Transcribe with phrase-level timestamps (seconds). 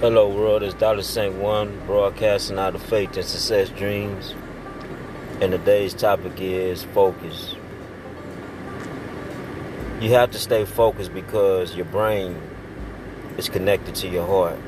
[0.00, 4.34] Hello world, it's Dolla Saint One broadcasting out of faith and success dreams.
[5.40, 7.54] And today's topic is focus.
[9.98, 12.38] You have to stay focused because your brain
[13.38, 14.58] is connected to your heart.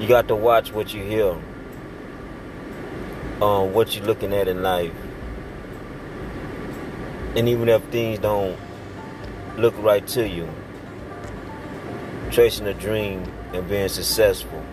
[0.00, 1.36] You got to watch what you hear,
[3.42, 4.94] um, what you're looking at in life.
[7.36, 8.58] And even if things don't
[9.58, 10.48] look right to you,
[12.30, 14.64] chasing a dream and being successful,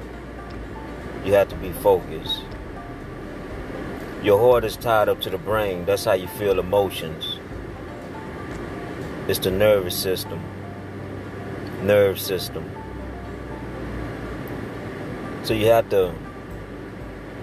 [1.25, 2.41] you have to be focused.
[4.21, 5.85] Your heart is tied up to the brain.
[5.85, 7.39] That's how you feel emotions.
[9.27, 10.41] It's the nervous system.
[11.81, 12.69] Nerve system.
[15.43, 16.13] So you have to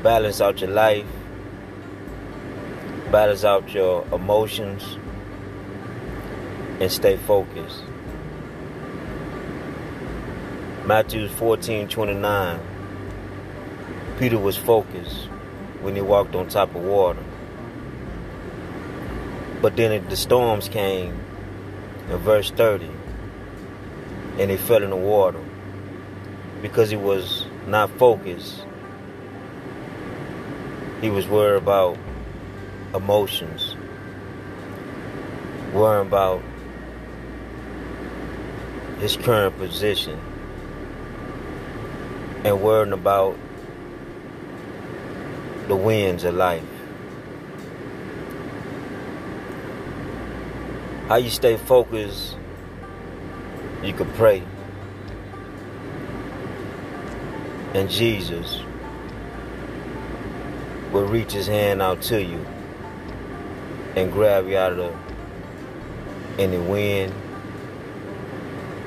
[0.02, 1.06] balance out your life,
[3.10, 4.98] balance out your emotions,
[6.80, 7.83] and stay focused.
[10.86, 12.60] Matthew 14 29.
[14.18, 15.30] Peter was focused
[15.80, 17.24] when he walked on top of water.
[19.62, 21.18] But then the storms came
[22.10, 22.91] in verse 30
[24.38, 25.42] and he fell in the water
[26.60, 28.66] because he was not focused.
[31.00, 31.96] He was worried about
[32.94, 33.74] emotions,
[35.72, 36.42] worrying about
[39.00, 40.20] his current position
[42.45, 43.37] and worrying about
[45.67, 46.62] the winds of life.
[51.09, 52.37] How you stay focused,
[53.83, 54.42] you can pray.
[57.72, 58.61] And Jesus
[60.92, 62.45] will reach his hand out to you
[63.97, 64.95] and grab you out of
[66.39, 67.12] any wind,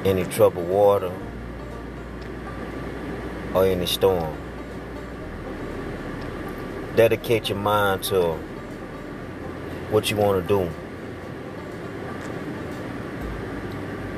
[0.06, 1.12] any troubled water,
[3.58, 4.38] or any storm.
[6.96, 8.34] Dedicate your mind to
[9.90, 10.70] what you want to do.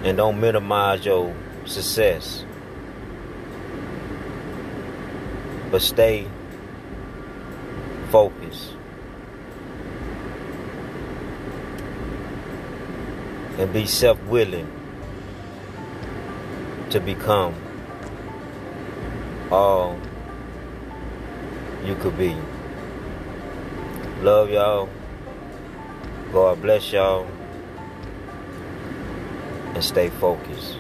[0.04, 1.34] And don't minimize your
[1.66, 2.44] success.
[5.72, 6.28] But stay
[8.10, 8.74] focused.
[13.58, 14.70] And be self willing
[16.90, 17.69] to become
[19.52, 19.98] all
[21.86, 22.36] you could be.
[24.22, 24.90] Love y'all.
[26.32, 27.26] God bless y'all.
[29.74, 30.76] And stay focused.